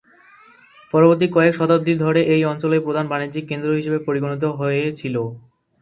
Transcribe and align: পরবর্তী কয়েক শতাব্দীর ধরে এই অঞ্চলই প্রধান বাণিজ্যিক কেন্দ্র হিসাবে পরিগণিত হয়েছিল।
পরবর্তী 0.93 1.27
কয়েক 1.31 1.53
শতাব্দীর 1.55 1.97
ধরে 1.97 2.21
এই 2.33 2.41
অঞ্চলই 2.45 2.81
প্রধান 2.85 3.05
বাণিজ্যিক 3.07 3.43
কেন্দ্র 3.47 3.69
হিসাবে 3.79 3.99
পরিগণিত 4.07 4.43
হয়েছিল। 4.59 5.15